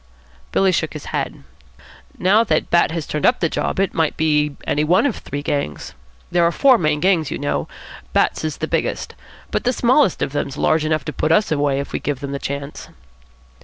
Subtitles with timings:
[0.51, 1.43] Billy shook his head.
[2.17, 5.43] "Now that Bat has turned up the job, it might be any one of three
[5.43, 5.93] gangs.
[6.31, 7.67] There are four main gangs, you know.
[8.11, 9.13] Bat's is the biggest.
[9.51, 12.31] But the smallest of them's large enough to put us away, if we give them
[12.31, 12.89] the chance."